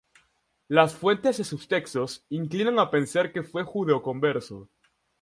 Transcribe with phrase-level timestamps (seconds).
[0.67, 4.67] Las fuentes de sus textos inclinan a pensar que fue judeoconverso.